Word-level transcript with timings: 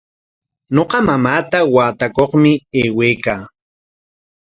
Ñuqa 0.75 0.97
mamaata 1.07 1.57
watukaqmi 1.75 2.51
aywaykaa. 2.79 3.43